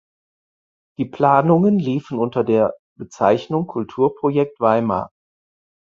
[0.97, 5.11] Die Planungen liefen unter der Bezeichnung „Kulturprojekt Weimar“.